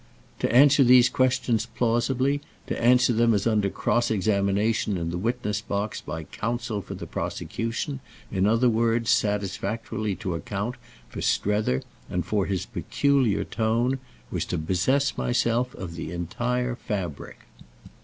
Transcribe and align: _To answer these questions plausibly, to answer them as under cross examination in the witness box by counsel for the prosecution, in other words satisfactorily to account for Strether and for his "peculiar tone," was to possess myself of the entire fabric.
_To 0.39 0.51
answer 0.51 0.83
these 0.83 1.09
questions 1.09 1.67
plausibly, 1.67 2.41
to 2.65 2.81
answer 2.83 3.13
them 3.13 3.35
as 3.35 3.45
under 3.45 3.69
cross 3.69 4.09
examination 4.09 4.97
in 4.97 5.11
the 5.11 5.17
witness 5.19 5.61
box 5.61 6.01
by 6.01 6.23
counsel 6.23 6.81
for 6.81 6.95
the 6.95 7.05
prosecution, 7.05 7.99
in 8.31 8.47
other 8.47 8.67
words 8.67 9.11
satisfactorily 9.11 10.15
to 10.15 10.33
account 10.33 10.73
for 11.07 11.21
Strether 11.21 11.83
and 12.09 12.25
for 12.25 12.47
his 12.47 12.65
"peculiar 12.65 13.43
tone," 13.43 13.99
was 14.31 14.43
to 14.45 14.57
possess 14.57 15.19
myself 15.19 15.75
of 15.75 15.93
the 15.93 16.11
entire 16.11 16.75
fabric. 16.75 17.41